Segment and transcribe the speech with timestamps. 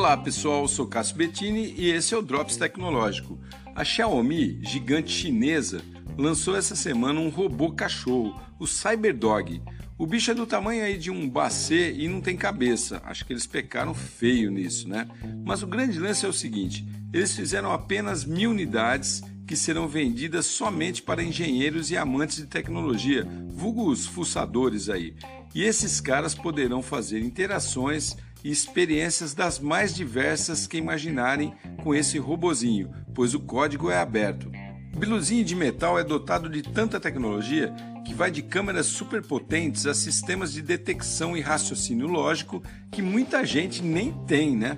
[0.00, 3.38] Olá pessoal, sou Cássio Bettini e esse é o Drops Tecnológico.
[3.76, 5.82] A Xiaomi, gigante chinesa,
[6.16, 9.62] lançou essa semana um robô cachorro, o Cyberdog.
[9.98, 13.02] O bicho é do tamanho aí de um bacê e não tem cabeça.
[13.04, 15.06] Acho que eles pecaram feio nisso, né?
[15.44, 16.82] Mas o grande lance é o seguinte:
[17.12, 23.28] eles fizeram apenas mil unidades que serão vendidas somente para engenheiros e amantes de tecnologia,
[23.50, 25.14] vulgos fuçadores aí.
[25.54, 32.18] E esses caras poderão fazer interações e experiências das mais diversas que imaginarem com esse
[32.18, 34.50] robozinho, pois o código é aberto.
[34.94, 37.72] O biluzinho de metal é dotado de tanta tecnologia
[38.04, 43.82] que vai de câmeras superpotentes a sistemas de detecção e raciocínio lógico que muita gente
[43.82, 44.76] nem tem, né?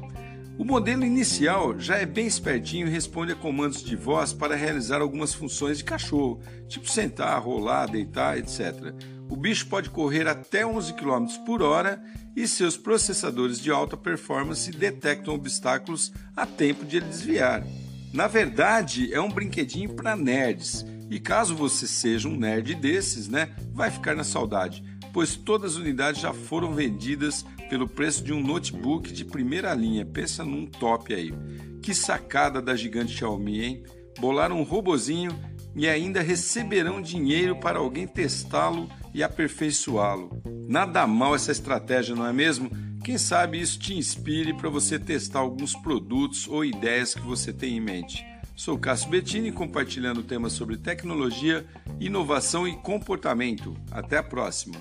[0.59, 5.01] O modelo inicial já é bem espertinho e responde a comandos de voz para realizar
[5.01, 8.95] algumas funções de cachorro, tipo sentar, rolar, deitar, etc.
[9.32, 12.04] O bicho pode correr até 11 km por hora
[12.36, 17.64] e seus processadores de alta performance detectam obstáculos a tempo de ele desviar.
[18.12, 20.84] Na verdade, é um brinquedinho para nerds.
[21.08, 25.78] E caso você seja um nerd desses, né, vai ficar na saudade, pois todas as
[25.78, 30.05] unidades já foram vendidas pelo preço de um notebook de primeira linha.
[30.05, 31.33] Pensa num top aí.
[31.80, 33.83] Que sacada da gigante Xiaomi, hein?
[34.20, 35.30] Bolaram um robozinho
[35.74, 40.42] e ainda receberão dinheiro para alguém testá-lo e aperfeiçoá-lo.
[40.68, 42.70] Nada mal essa estratégia, não é mesmo?
[43.05, 47.77] Quem sabe isso te inspire para você testar alguns produtos ou ideias que você tem
[47.77, 48.24] em mente.
[48.55, 51.66] Sou Cássio Bettini compartilhando temas sobre tecnologia,
[51.98, 53.77] inovação e comportamento.
[53.90, 54.77] Até a próxima!